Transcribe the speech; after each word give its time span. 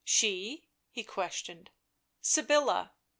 "She?" 0.17 0.65
he 0.89 1.03
questioned." 1.03 1.69
Sybilla." 2.21 2.93